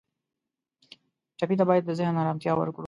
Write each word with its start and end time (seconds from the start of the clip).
ټپي 1.37 1.55
ته 1.59 1.63
باید 1.69 1.83
د 1.85 1.91
ذهن 1.99 2.15
آرامتیا 2.23 2.51
ورکړو. 2.57 2.79